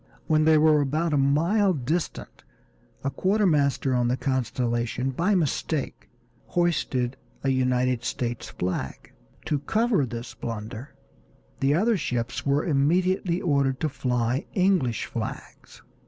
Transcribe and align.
When 0.25 0.45
they 0.45 0.57
were 0.57 0.81
about 0.81 1.13
a 1.13 1.15
mile 1.15 1.73
distant 1.73 2.43
a 3.03 3.11
quartermaster 3.11 3.93
on 3.93 4.07
the 4.07 4.17
Constellation, 4.17 5.11
by 5.11 5.35
mistake, 5.35 6.09
hoisted 6.47 7.17
a 7.43 7.49
United 7.49 8.03
States 8.03 8.49
flag. 8.49 9.11
To 9.45 9.59
cover 9.59 10.07
this 10.07 10.33
blunder 10.33 10.95
the 11.59 11.75
other 11.75 11.97
ships 11.97 12.43
were 12.47 12.65
immediately 12.65 13.41
ordered 13.41 13.79
to 13.81 13.89
fly 13.89 14.47
English 14.55 15.05
flags. 15.05 15.83